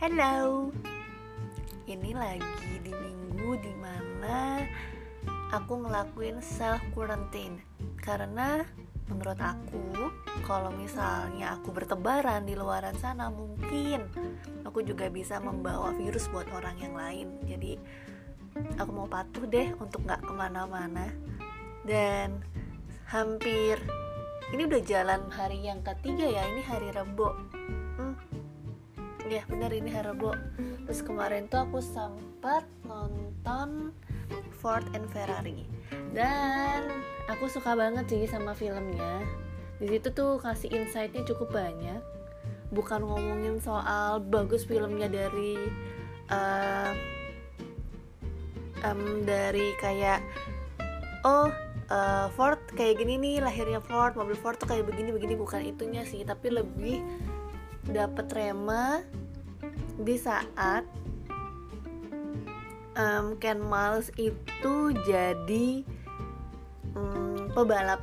[0.00, 0.72] Hello,
[1.84, 4.64] ini lagi di minggu di mana
[5.52, 7.60] aku ngelakuin self quarantine
[8.00, 8.64] karena
[9.12, 10.08] menurut aku
[10.48, 14.08] kalau misalnya aku bertebaran di luaran sana mungkin
[14.64, 17.36] aku juga bisa membawa virus buat orang yang lain.
[17.44, 17.76] Jadi
[18.80, 21.12] aku mau patuh deh untuk nggak ke mana-mana.
[21.84, 22.40] Dan
[23.04, 23.76] hampir
[24.56, 27.36] ini udah jalan hari yang ketiga ya ini hari Rebo
[29.30, 30.34] ya benar ini Harbo
[30.84, 33.94] terus kemarin tuh aku sempat nonton
[34.60, 35.64] Ford and Ferrari.
[36.12, 37.00] Dan
[37.32, 39.24] aku suka banget sih sama filmnya.
[39.80, 42.04] Di situ tuh kasih insightnya cukup banyak.
[42.70, 45.56] Bukan ngomongin soal bagus filmnya dari
[46.28, 46.92] uh,
[48.84, 50.20] um, dari kayak
[51.24, 51.48] oh
[51.88, 55.34] uh, Ford kayak gini nih lahirnya Ford mobil Ford tuh kayak begini begini.
[55.34, 57.00] Bukan itunya sih tapi lebih
[57.88, 59.00] dapat rema
[60.00, 60.84] di saat
[62.96, 65.68] um, Ken Miles itu jadi
[66.96, 68.00] um, pebalap.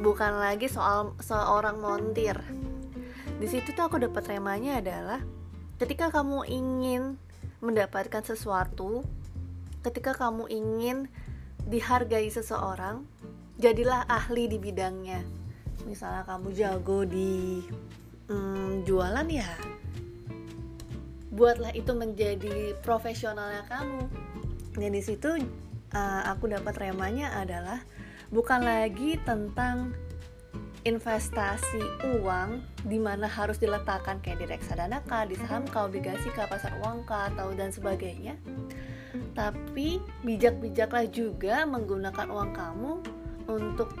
[0.00, 2.40] Bukan lagi soal seorang montir.
[3.36, 5.20] Di situ tuh aku dapat remanya adalah
[5.76, 7.20] ketika kamu ingin
[7.60, 9.04] mendapatkan sesuatu
[9.84, 11.08] ketika kamu ingin
[11.68, 13.04] dihargai seseorang
[13.60, 15.20] jadilah ahli di bidangnya.
[15.84, 17.64] Misalnya kamu jago di
[18.28, 19.48] hmm, jualan ya
[21.40, 24.04] buatlah itu menjadi profesionalnya kamu
[24.76, 25.40] dan di situ
[25.96, 27.80] uh, aku dapat remanya adalah
[28.28, 29.96] bukan lagi tentang
[30.84, 31.80] investasi
[32.20, 36.72] uang di mana harus diletakkan kayak di reksadana kah, di saham kah, obligasi kah, pasar
[36.80, 38.40] uang kah, atau dan sebagainya.
[39.36, 42.92] Tapi bijak-bijaklah juga menggunakan uang kamu
[43.52, 43.92] untuk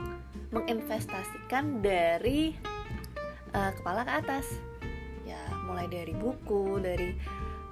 [0.56, 2.56] menginvestasikan dari
[3.52, 4.46] uh, kepala ke atas
[5.70, 7.14] mulai dari buku dari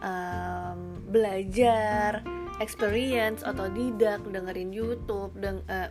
[0.02, 2.22] um, belajar
[2.62, 5.90] experience atau didak dengerin YouTube dan uh,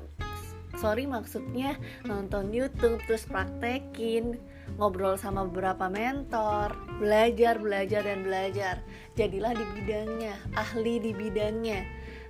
[0.79, 1.75] sorry maksudnya
[2.07, 4.39] nonton YouTube terus praktekin
[4.79, 8.75] ngobrol sama beberapa mentor belajar belajar dan belajar.
[9.19, 11.83] Jadilah di bidangnya ahli di bidangnya.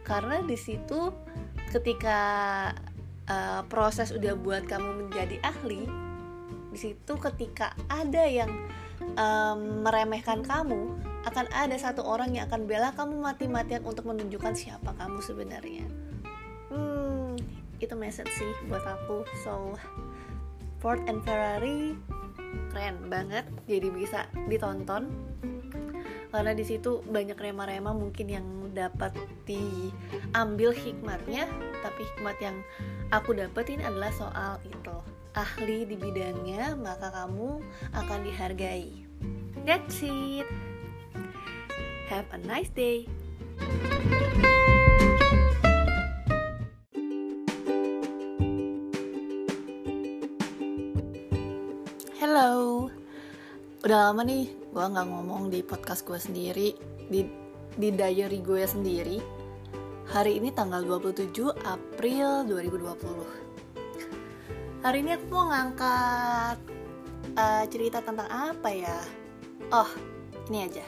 [0.06, 1.12] Karena di situ
[1.70, 2.20] ketika
[3.28, 6.08] uh, proses udah buat kamu menjadi ahli
[6.72, 8.54] di situ ketika ada yang
[9.18, 10.96] um, meremehkan kamu,
[11.28, 15.86] akan ada satu orang yang akan bela kamu mati-matian untuk menunjukkan siapa kamu sebenarnya.
[16.72, 17.36] Hmm,
[17.84, 19.28] itu message sih buat aku.
[19.44, 19.76] So,
[20.80, 21.98] Ford and Ferrari
[22.72, 25.10] keren banget, jadi bisa ditonton.
[26.28, 28.46] Karena di situ banyak rema-rema mungkin yang
[28.76, 29.16] dapat
[29.48, 31.50] diambil hikmatnya,
[31.82, 32.58] tapi hikmat yang
[33.10, 34.96] aku dapetin adalah soal itu
[35.34, 37.64] ahli di bidangnya, maka kamu
[37.96, 39.07] akan dihargai.
[39.68, 40.48] That's it.
[42.08, 43.04] Have a nice day.
[52.16, 52.88] Hello,
[53.84, 56.72] udah lama nih gue nggak ngomong di podcast gue sendiri,
[57.12, 57.28] di
[57.76, 59.20] di diary gue sendiri.
[60.16, 61.28] Hari ini tanggal 27
[61.68, 66.56] April 2020 Hari ini aku mau ngangkat
[67.36, 69.27] uh, cerita tentang apa ya?
[69.68, 69.90] Oh,
[70.48, 70.86] ini aja.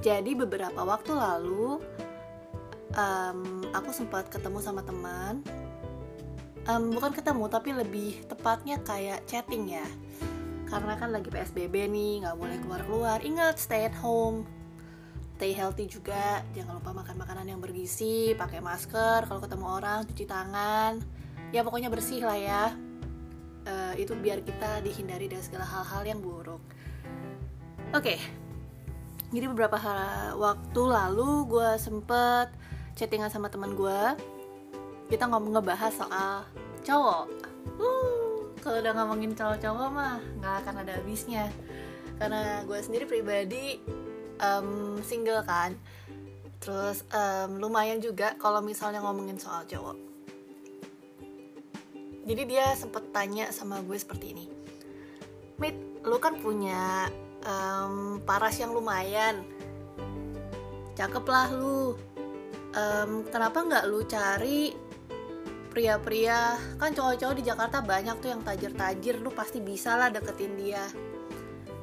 [0.00, 1.80] Jadi beberapa waktu lalu
[2.96, 3.40] um,
[3.76, 5.44] aku sempat ketemu sama teman.
[6.64, 9.84] Um, bukan ketemu tapi lebih tepatnya kayak chatting ya.
[10.64, 13.20] Karena kan lagi PSBB nih, nggak boleh keluar-keluar.
[13.20, 14.48] Ingat stay at home,
[15.36, 20.24] stay healthy juga jangan lupa makan makanan yang bergizi pakai masker kalau ketemu orang cuci
[20.24, 21.02] tangan
[21.50, 22.64] ya pokoknya bersih lah ya
[23.66, 26.62] uh, itu biar kita dihindari dari segala hal-hal yang buruk
[27.94, 28.02] oke.
[28.02, 28.18] Okay.
[29.30, 32.50] jadi beberapa hari, waktu lalu gue sempet
[32.98, 34.00] chattingan sama teman gue
[35.10, 36.42] kita ngomong ngebahas soal
[36.82, 37.26] cowok.
[37.78, 41.46] Uh, kalau udah ngomongin cowok-cowok mah nggak akan ada habisnya.
[42.18, 43.78] Karena gue sendiri pribadi
[44.40, 45.76] um, single kan.
[46.58, 49.98] Terus um, lumayan juga kalau misalnya ngomongin soal cowok.
[52.24, 54.46] Jadi dia sempet tanya sama gue seperti ini.
[55.60, 57.12] Mit, lu kan punya
[57.44, 59.44] um, paras yang lumayan.
[60.98, 61.94] Cakep lah lu.
[62.74, 64.74] Um, kenapa nggak lu cari
[65.70, 66.58] pria-pria?
[66.80, 69.22] Kan cowok-cowok di Jakarta banyak tuh yang tajir-tajir.
[69.22, 70.84] Lu pasti bisa lah deketin dia.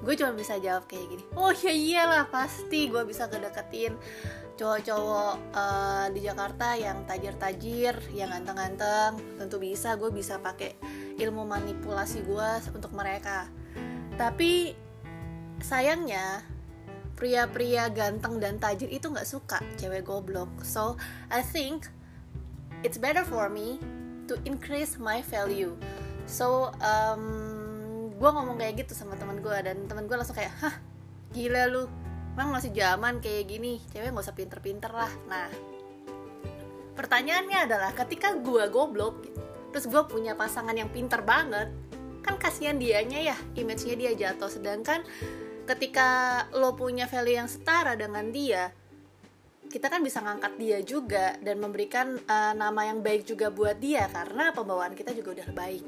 [0.01, 1.23] Gue cuma bisa jawab kayak gini.
[1.37, 3.93] Oh ya iyalah pasti gue bisa kedeketin
[4.61, 10.77] cowok-cowok uh, di Jakarta yang tajir-tajir, yang ganteng-ganteng, tentu bisa gue bisa pakai
[11.17, 13.49] ilmu manipulasi gue untuk mereka.
[14.21, 14.69] Tapi
[15.63, 16.41] sayangnya
[17.21, 20.49] pria-pria ganteng dan tajir itu nggak suka cewek goblok.
[20.65, 20.97] So
[21.29, 21.85] I think
[22.81, 23.77] it's better for me
[24.25, 25.77] to increase my value.
[26.25, 27.23] So um,
[28.17, 30.75] gue ngomong kayak gitu sama teman gue dan teman gue langsung kayak hah
[31.29, 31.85] gila lu.
[32.33, 33.77] Emang masih zaman kayak gini?
[33.93, 35.13] Cewek nggak usah pinter-pinter lah.
[35.29, 35.45] Nah
[36.97, 39.29] pertanyaannya adalah ketika gue goblok
[39.69, 41.71] terus gue punya pasangan yang pinter banget
[42.21, 44.49] kan kasihan dianya ya image-nya dia jatuh.
[44.49, 45.05] Sedangkan
[45.69, 48.73] ketika lo punya value yang setara dengan dia
[49.71, 54.11] kita kan bisa ngangkat dia juga dan memberikan uh, nama yang baik juga buat dia
[54.11, 55.87] karena pembawaan kita juga udah baik.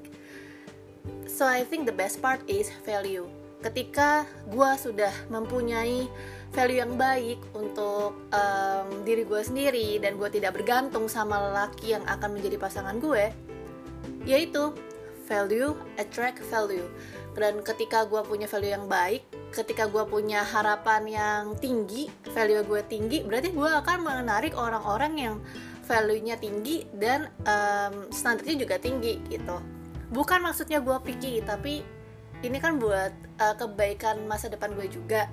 [1.27, 3.27] So I think the best part is value.
[3.59, 6.07] Ketika gue sudah mempunyai
[6.55, 12.07] value yang baik untuk um, diri gue sendiri dan gue tidak bergantung sama lelaki yang
[12.07, 13.35] akan menjadi pasangan gue
[14.23, 14.71] yaitu
[15.25, 16.87] value attract value.
[17.33, 22.81] Dan ketika gue punya value yang baik ketika gue punya harapan yang tinggi value gue
[22.89, 25.35] tinggi berarti gue akan menarik orang-orang yang
[25.85, 29.61] value-nya tinggi dan um, standarnya juga tinggi gitu.
[30.09, 31.85] Bukan maksudnya gue picky tapi
[32.43, 35.29] ini kan buat uh, kebaikan masa depan gue juga.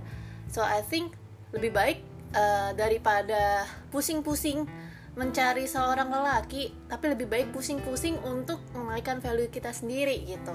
[0.50, 1.14] So I think
[1.54, 1.98] lebih baik
[2.34, 4.66] uh, daripada pusing-pusing
[5.18, 10.54] mencari seorang lelaki tapi lebih baik pusing-pusing untuk menaikkan value kita sendiri gitu.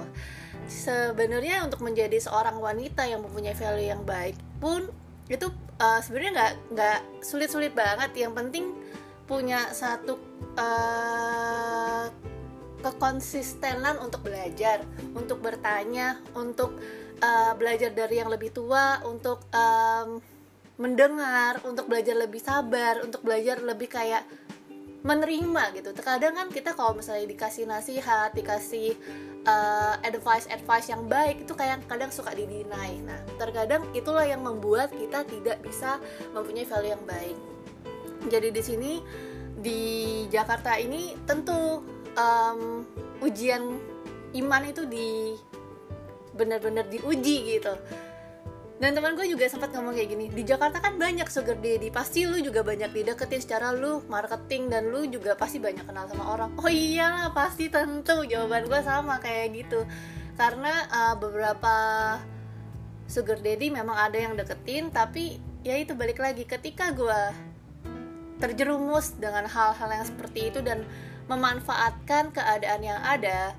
[0.66, 4.88] Sebenarnya untuk menjadi seorang wanita yang mempunyai value yang baik pun
[5.28, 8.16] itu uh, sebenarnya nggak nggak sulit-sulit banget.
[8.16, 8.66] Yang penting
[9.26, 10.16] punya satu
[10.56, 12.08] uh,
[12.86, 14.86] kekonsistenan untuk belajar
[15.18, 16.78] untuk bertanya untuk
[17.18, 20.22] uh, belajar dari yang lebih tua untuk um,
[20.78, 24.22] mendengar untuk belajar lebih sabar untuk belajar lebih kayak
[25.06, 25.94] menerima gitu.
[25.94, 28.98] Terkadang kan kita kalau misalnya dikasih nasihat dikasih
[29.46, 34.90] uh, advice advice yang baik itu kayak kadang suka didinai nah terkadang itulah yang membuat
[34.90, 36.02] kita tidak bisa
[36.34, 37.38] mempunyai value yang baik.
[38.26, 38.92] Jadi di sini
[39.56, 39.82] di
[40.34, 41.86] Jakarta ini tentu
[42.18, 42.82] um,
[43.22, 43.62] ujian
[44.36, 45.38] iman itu di
[46.36, 47.72] benar-benar diuji gitu
[48.76, 52.28] dan teman gue juga sempat ngomong kayak gini di Jakarta kan banyak sugar daddy pasti
[52.28, 56.52] lu juga banyak dideketin secara lu marketing dan lu juga pasti banyak kenal sama orang.
[56.60, 59.88] Oh iyalah pasti tentu jawaban gue sama kayak gitu.
[60.36, 61.76] Karena uh, beberapa
[63.08, 67.22] sugar daddy memang ada yang deketin tapi ya itu balik lagi ketika gue
[68.44, 70.84] terjerumus dengan hal-hal yang seperti itu dan
[71.32, 73.56] memanfaatkan keadaan yang ada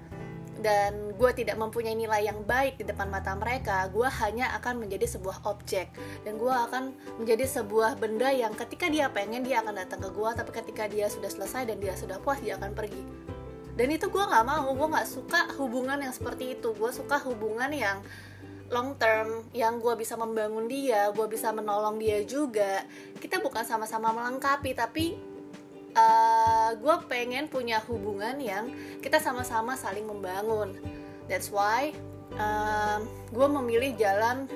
[0.61, 5.05] dan gue tidak mempunyai nilai yang baik di depan mata mereka, gue hanya akan menjadi
[5.19, 5.93] sebuah objek
[6.25, 10.31] dan gue akan menjadi sebuah benda yang ketika dia pengen dia akan datang ke gue,
[10.32, 13.05] tapi ketika dia sudah selesai dan dia sudah puas dia akan pergi.
[13.76, 16.73] Dan itu gue nggak mau, gue nggak suka hubungan yang seperti itu.
[16.73, 18.00] Gue suka hubungan yang
[18.73, 22.82] long term, yang gue bisa membangun dia, gue bisa menolong dia juga.
[23.20, 25.20] Kita bukan sama-sama melengkapi, tapi
[25.97, 28.71] uh, eh, gue pengen punya hubungan yang
[29.01, 30.77] kita sama-sama saling membangun.
[31.27, 31.97] That's why
[32.37, 33.03] uh,
[33.33, 34.47] gue memilih jalan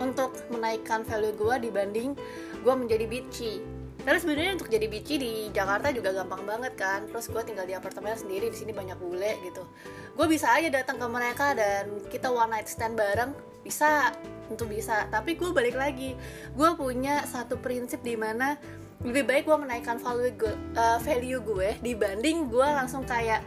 [0.00, 2.16] untuk menaikkan value gue dibanding
[2.62, 3.60] gue menjadi bitchy.
[4.00, 7.04] Karena sebenarnya untuk jadi bitchy di Jakarta juga gampang banget kan.
[7.12, 9.68] Terus gue tinggal di apartemen sendiri di sini banyak bule gitu.
[10.16, 13.36] Gue bisa aja datang ke mereka dan kita one night stand bareng.
[13.60, 14.16] Bisa
[14.48, 15.04] tentu bisa.
[15.12, 16.16] Tapi gue balik lagi.
[16.56, 18.56] Gue punya satu prinsip di mana
[19.00, 23.40] lebih baik gue menaikkan value gue uh, value gue dibanding gue langsung kayak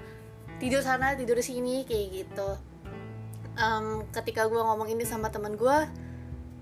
[0.58, 2.50] tidur sana tidur sini kayak gitu.
[3.54, 5.78] Um, ketika gue ngomong ini sama teman gue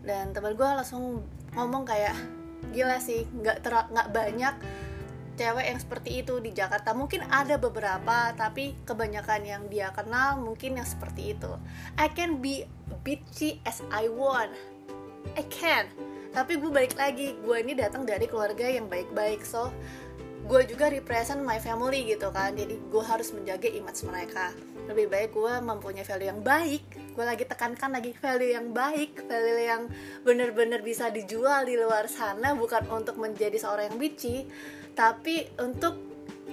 [0.03, 1.23] dan teman gue langsung
[1.55, 2.11] ngomong kayak
[2.75, 4.55] gila sih nggak nggak banyak
[5.39, 6.91] cewek yang seperti itu di Jakarta.
[6.91, 11.51] Mungkin ada beberapa tapi kebanyakan yang dia kenal mungkin yang seperti itu.
[11.95, 12.67] I can be
[13.07, 14.51] bitchy as I want.
[15.39, 19.71] I can tapi gue balik lagi gue ini datang dari keluarga yang baik-baik so
[20.41, 22.57] gue juga represent my family gitu kan.
[22.57, 24.51] Jadi gue harus menjaga image mereka.
[24.89, 29.59] Lebih baik gue mempunyai value yang baik gue lagi tekankan lagi value yang baik value
[29.59, 29.83] yang
[30.23, 34.47] bener-bener bisa dijual di luar sana bukan untuk menjadi seorang yang bitchy
[34.95, 35.99] tapi untuk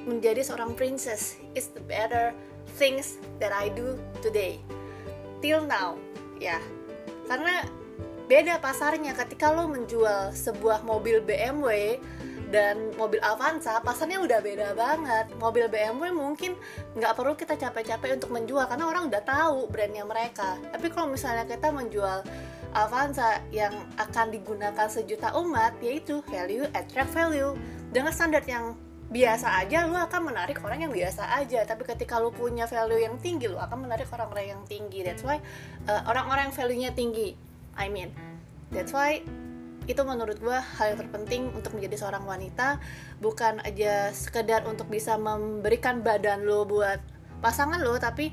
[0.03, 1.39] menjadi seorang princess.
[1.55, 2.35] Is the better
[2.79, 4.59] things that I do today.
[5.39, 5.99] Till now
[6.43, 6.59] ya.
[7.27, 7.67] Karena
[8.29, 9.17] beda pasarnya.
[9.17, 11.97] Ketika lo menjual sebuah mobil BMW
[12.49, 15.33] dan mobil Avanza pasarnya udah beda banget.
[15.41, 16.53] Mobil BMW mungkin
[16.97, 20.61] nggak perlu kita capek-capek untuk menjual karena orang udah tahu brandnya mereka.
[20.73, 22.25] Tapi kalau misalnya kita menjual
[22.77, 27.57] Avanza yang akan digunakan sejuta umat yaitu value attract value.
[27.89, 28.77] Dengan standar yang
[29.09, 31.65] biasa aja lu akan menarik orang yang biasa aja.
[31.65, 35.01] Tapi ketika lu punya value yang tinggi lu akan menarik orang-orang yang tinggi.
[35.01, 35.41] That's why
[35.89, 37.48] uh, orang-orang yang value-nya tinggi
[37.79, 38.11] I mean
[38.75, 39.23] that's why
[39.89, 42.77] itu menurut gue hal yang terpenting untuk menjadi seorang wanita
[43.25, 47.01] bukan aja sekedar untuk bisa memberikan badan lo buat
[47.41, 48.29] pasangan lo tapi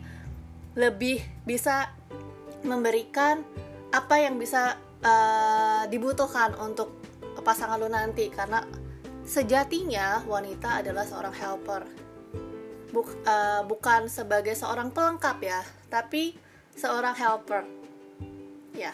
[0.76, 1.88] lebih bisa
[2.68, 3.40] memberikan
[3.96, 7.00] apa yang bisa uh, dibutuhkan untuk
[7.40, 8.28] pasangan lo nanti.
[8.28, 8.60] Karena
[9.24, 11.84] sejatinya wanita adalah seorang helper.
[12.92, 16.36] Buk, uh, bukan sebagai seorang pelengkap ya tapi
[16.76, 17.64] seorang helper.
[18.76, 18.92] Ya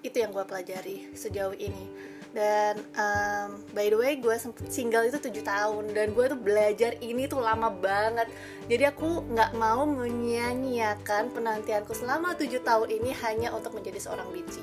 [0.00, 1.86] itu yang gue pelajari sejauh ini.
[2.30, 4.36] Dan um, by the way gue
[4.70, 8.30] single itu tujuh tahun dan gue tuh belajar ini tuh lama banget.
[8.70, 14.62] Jadi aku nggak mau menyia-nyiakan penantianku selama tujuh tahun ini hanya untuk menjadi seorang bici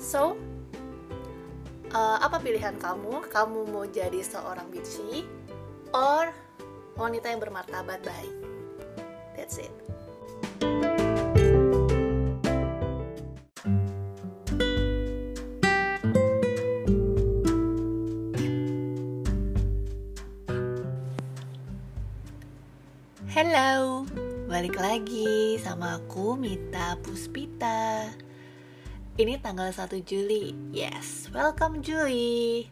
[0.00, 0.34] so
[1.92, 3.28] uh, apa pilihan kamu?
[3.28, 5.28] Kamu mau jadi seorang bici
[5.92, 6.32] or
[6.96, 8.34] wanita yang bermartabat baik?
[9.36, 9.99] That's it
[23.50, 24.06] Hello,
[24.46, 28.06] balik lagi sama aku Mita Puspita.
[29.18, 32.70] Ini tanggal 1 Juli, yes, welcome Juli.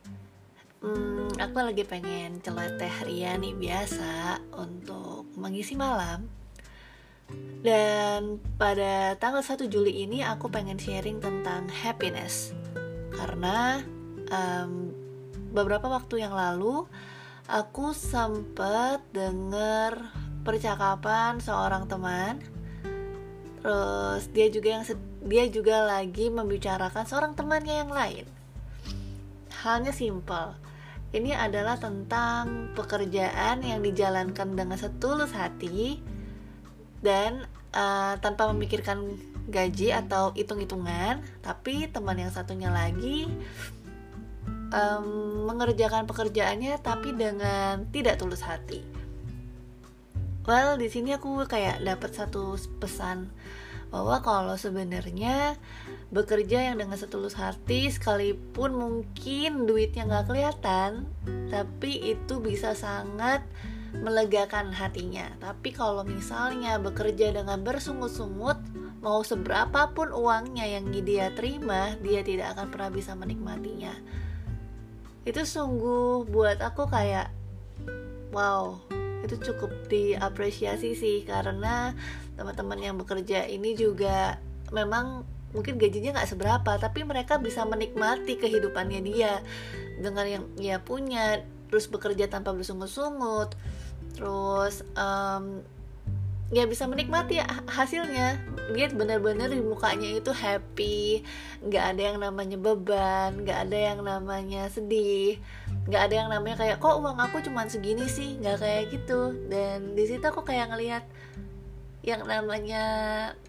[0.78, 6.30] Hmm, Aku lagi pengen celoteh ria nih biasa untuk mengisi malam.
[7.58, 12.54] Dan pada tanggal 1 Juli ini aku pengen sharing tentang happiness.
[13.18, 13.82] Karena
[14.30, 14.94] um,
[15.50, 16.86] beberapa waktu yang lalu
[17.50, 22.40] aku sempat denger percakapan seorang teman.
[23.60, 24.84] Terus dia juga yang
[25.28, 28.24] dia juga lagi membicarakan seorang temannya yang lain.
[29.60, 30.56] Halnya simple
[31.12, 36.00] ini adalah tentang pekerjaan yang dijalankan dengan setulus hati
[37.00, 39.16] dan uh, tanpa memikirkan
[39.48, 43.24] gaji atau hitung-hitungan tapi teman yang satunya lagi
[44.68, 48.84] um, mengerjakan pekerjaannya tapi dengan tidak tulus hati
[50.48, 53.28] well di sini aku kayak dapat satu pesan
[53.92, 55.60] bahwa kalau sebenarnya
[56.08, 61.04] bekerja yang dengan setulus hati sekalipun mungkin duitnya nggak kelihatan
[61.52, 63.44] tapi itu bisa sangat
[63.96, 65.32] melegakan hatinya.
[65.40, 68.60] Tapi kalau misalnya bekerja dengan bersungut-sungut
[69.00, 73.92] mau seberapa pun uangnya yang dia terima dia tidak akan pernah bisa menikmatinya.
[75.24, 77.32] Itu sungguh buat aku kayak
[78.32, 81.94] wow itu cukup diapresiasi sih karena
[82.38, 84.38] teman-teman yang bekerja ini juga
[84.70, 89.42] memang mungkin gajinya nggak seberapa tapi mereka bisa menikmati kehidupannya dia.
[89.98, 93.52] Dengan yang dia punya terus bekerja tanpa bersungut-sungut
[94.16, 95.62] terus um,
[96.48, 98.40] ya bisa menikmati hasilnya.
[98.72, 101.24] Dia benar-benar di mukanya itu happy
[101.64, 105.40] nggak ada yang namanya beban nggak ada yang namanya sedih
[105.88, 108.36] nggak ada yang namanya kayak kok uang aku cuma segini sih?
[108.40, 109.36] Nggak kayak gitu.
[109.48, 111.04] Dan di situ aku kayak ngelihat
[112.04, 112.84] yang namanya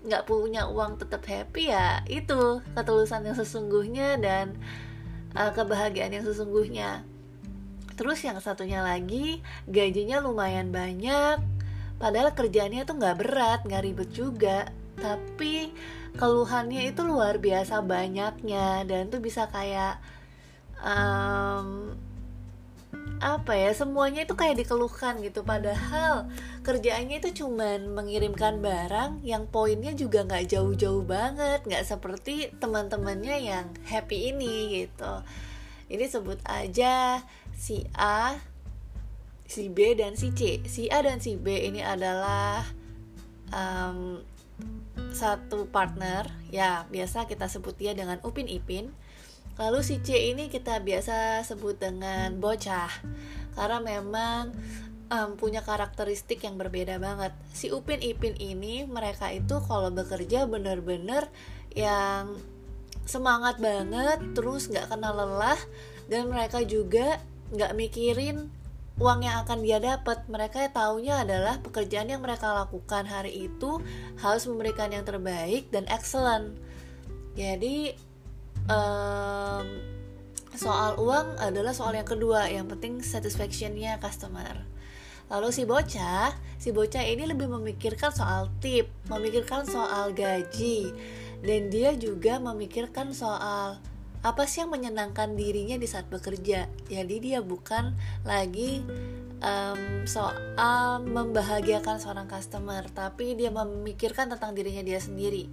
[0.03, 4.57] nggak punya uang tetap happy ya itu ketulusan yang sesungguhnya dan
[5.35, 7.03] uh, kebahagiaan yang sesungguhnya.
[7.99, 11.58] Terus yang satunya lagi gajinya lumayan banyak
[11.99, 14.71] padahal kerjanya tuh nggak berat nggak ribet juga.
[14.99, 15.71] Tapi
[16.19, 18.83] keluhannya itu luar biasa banyaknya.
[18.87, 20.01] Dan tuh bisa kayak
[20.81, 21.95] um,
[23.19, 25.43] apa ya semuanya itu kayak dikeluhkan gitu.
[25.43, 26.31] Padahal
[26.63, 31.63] kerjaannya itu cuman mengirimkan barang yang poinnya juga nggak jauh-jauh banget.
[31.67, 35.23] Nggak seperti teman-temannya yang happy ini gitu.
[35.89, 37.23] Ini sebut aja
[37.55, 38.48] si A
[39.49, 40.61] si B dan si C.
[40.69, 42.61] Si A dan si B ini adalah
[43.49, 44.21] um,
[45.09, 48.93] satu partner, ya biasa kita sebut dia dengan Upin Ipin.
[49.57, 52.93] Lalu si C ini kita biasa sebut dengan bocah,
[53.57, 54.53] karena memang
[55.09, 57.33] um, punya karakteristik yang berbeda banget.
[57.51, 61.27] Si Upin Ipin ini mereka itu kalau bekerja bener-bener
[61.73, 62.37] yang
[63.09, 65.59] semangat banget, terus nggak kenal lelah,
[66.05, 67.17] dan mereka juga
[67.49, 68.53] nggak mikirin
[68.99, 73.79] uang yang akan dia dapat mereka taunya adalah pekerjaan yang mereka lakukan hari itu
[74.19, 76.59] harus memberikan yang terbaik dan excellent.
[77.39, 77.95] Jadi
[78.67, 79.65] um,
[80.51, 84.67] soal uang adalah soal yang kedua yang penting satisfactionnya customer.
[85.31, 90.91] Lalu si bocah si bocah ini lebih memikirkan soal tip memikirkan soal gaji
[91.39, 93.79] dan dia juga memikirkan soal
[94.19, 96.67] apa sih yang menyenangkan dirinya di saat bekerja?
[96.91, 97.95] Jadi dia bukan
[98.27, 98.83] lagi
[99.39, 105.47] um, soal membahagiakan seorang customer tapi dia memikirkan tentang dirinya dia sendiri.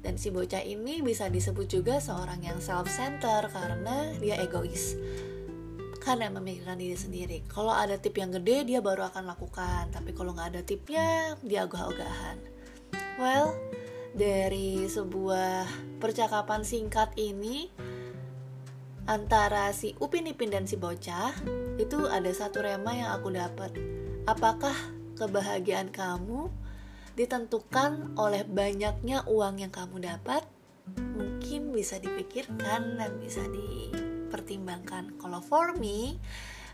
[0.00, 4.96] Dan si bocah ini bisa disebut juga seorang yang self-center karena dia egois.
[6.00, 7.44] Karena memikirkan diri sendiri.
[7.46, 9.92] Kalau ada tip yang gede dia baru akan lakukan.
[9.92, 12.40] Tapi kalau nggak ada tipnya dia ogah-ogahan.
[13.20, 13.54] Well
[14.10, 15.68] dari sebuah
[16.02, 17.70] percakapan singkat ini
[19.10, 21.34] antara si Upin Ipin dan si bocah
[21.82, 23.74] itu ada satu rema yang aku dapat.
[24.30, 24.72] Apakah
[25.18, 26.46] kebahagiaan kamu
[27.18, 30.46] ditentukan oleh banyaknya uang yang kamu dapat?
[30.94, 35.18] Mungkin bisa dipikirkan dan bisa dipertimbangkan.
[35.18, 36.22] Kalau for me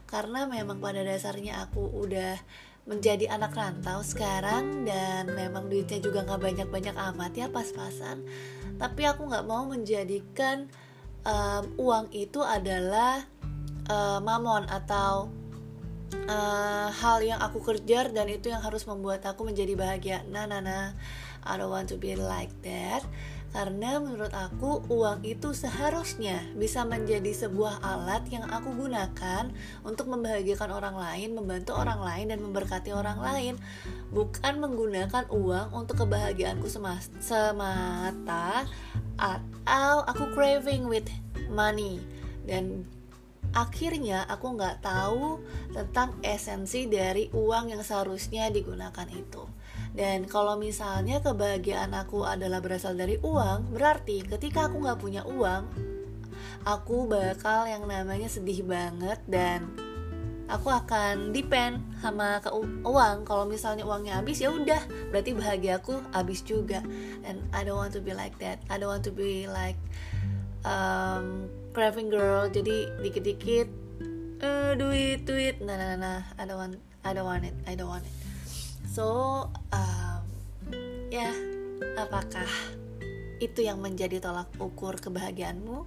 [0.05, 2.37] karena memang pada dasarnya aku udah
[2.85, 8.23] menjadi anak rantau sekarang dan memang duitnya juga nggak banyak-banyak amat ya pas-pasan
[8.79, 10.71] tapi aku nggak mau menjadikan
[11.27, 13.27] um, uang itu adalah
[13.91, 15.29] uh, mamon atau
[16.31, 20.19] uh, hal yang aku kejar dan itu yang harus membuat aku menjadi bahagia.
[20.31, 20.95] Nah, nah, nah,
[21.43, 23.03] I don't want to be like that.
[23.57, 29.49] Karena menurut aku uang itu seharusnya bisa menjadi sebuah alat yang aku gunakan
[29.81, 33.55] untuk membahagiakan orang lain, membantu orang lain dan memberkati orang lain,
[34.13, 36.69] bukan menggunakan uang untuk kebahagiaanku
[37.17, 38.69] semata
[39.17, 41.09] atau aku craving with
[41.49, 42.01] money
[42.45, 42.85] dan
[43.57, 45.41] akhirnya aku nggak tahu
[45.73, 49.49] tentang esensi dari uang yang seharusnya digunakan itu.
[49.97, 55.65] Dan kalau misalnya kebahagiaan aku adalah berasal dari uang, berarti ketika aku nggak punya uang,
[56.69, 59.73] aku bakal yang namanya sedih banget dan
[60.47, 62.51] aku akan depend sama ke
[62.87, 63.27] uang.
[63.27, 64.79] Kalau misalnya uangnya habis ya udah,
[65.11, 66.83] berarti bahagia aku habis juga.
[67.27, 68.63] And I don't want to be like that.
[68.71, 69.79] I don't want to be like
[70.63, 72.47] um, craving girl.
[72.47, 73.69] Jadi dikit-dikit
[74.43, 75.59] uh, duit duit.
[75.63, 76.21] Nah nah nah.
[76.39, 77.55] I don't want I don't want it.
[77.67, 78.15] I don't want it.
[78.87, 79.05] So
[79.75, 80.23] um,
[81.11, 81.31] ya
[81.99, 82.49] apakah
[83.43, 85.85] itu yang menjadi tolak ukur kebahagiaanmu?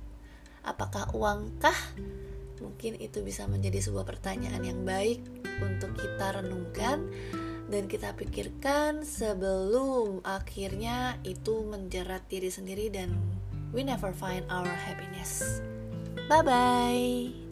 [0.62, 1.74] Apakah uangkah
[2.60, 5.24] mungkin itu bisa menjadi sebuah pertanyaan yang baik
[5.60, 7.08] untuk kita renungkan
[7.70, 13.14] dan kita pikirkan sebelum akhirnya itu menjerat diri sendiri dan
[13.72, 15.62] we never find our happiness.
[16.28, 17.49] Bye bye.